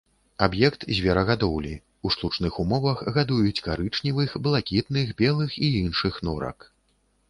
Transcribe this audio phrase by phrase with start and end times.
[0.45, 1.73] Аб'ект зверагадоўлі,
[2.09, 6.73] у штучных умовах гадуюць карычневых, блакітных, белых і іншых норак.